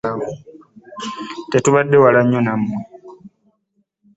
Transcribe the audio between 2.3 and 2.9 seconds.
nammwe.